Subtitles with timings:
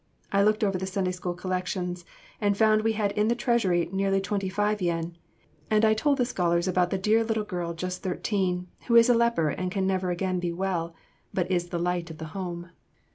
[0.31, 2.05] I looked over the Sunday School collections,
[2.41, 5.15] and found we had in the treasury nearly twenty five yen,
[5.69, 9.13] and I told the scholars about the dear little girl just thirteen, who is a
[9.13, 10.95] leper and can never again be well,
[11.35, 12.71] but is the light of the Home.